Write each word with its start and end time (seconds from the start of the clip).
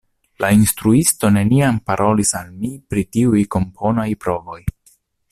La 0.43 0.47
instruisto 0.59 1.29
neniam 1.35 1.77
parolis 1.91 2.31
al 2.41 2.49
mi 2.61 2.71
pri 2.93 3.03
tiuj 3.17 3.43
komponaj 3.57 4.07
provoj. 4.25 4.59